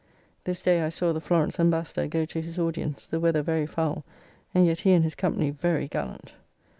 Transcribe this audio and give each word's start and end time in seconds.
This 0.45 0.63
day 0.63 0.81
I 0.81 0.89
saw 0.89 1.13
the 1.13 1.21
Florence 1.21 1.59
Ambassador 1.59 2.07
go 2.07 2.25
to 2.25 2.41
his 2.41 2.57
audience, 2.57 3.05
the 3.07 3.19
weather 3.19 3.43
very 3.43 3.67
foul, 3.67 4.03
and 4.51 4.65
yet 4.65 4.79
he 4.79 4.93
and 4.93 5.03
his 5.03 5.13
company 5.13 5.51
very 5.51 5.87
gallant. 5.87 6.33